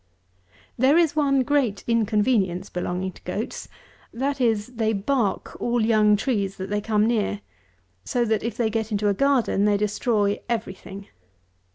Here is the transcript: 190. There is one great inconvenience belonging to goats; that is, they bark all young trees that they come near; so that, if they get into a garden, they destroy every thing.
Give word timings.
190. 0.77 0.79
There 0.81 0.97
is 0.97 1.15
one 1.15 1.43
great 1.43 1.83
inconvenience 1.85 2.71
belonging 2.71 3.11
to 3.11 3.21
goats; 3.21 3.67
that 4.11 4.41
is, 4.41 4.65
they 4.77 4.93
bark 4.93 5.55
all 5.61 5.85
young 5.85 6.15
trees 6.15 6.57
that 6.57 6.71
they 6.71 6.81
come 6.81 7.05
near; 7.05 7.41
so 8.03 8.25
that, 8.25 8.41
if 8.41 8.57
they 8.57 8.71
get 8.71 8.91
into 8.91 9.09
a 9.09 9.13
garden, 9.13 9.65
they 9.65 9.77
destroy 9.77 10.39
every 10.49 10.73
thing. 10.73 11.05